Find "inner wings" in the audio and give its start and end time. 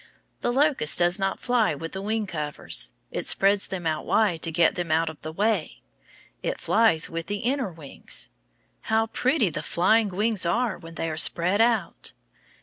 7.45-8.29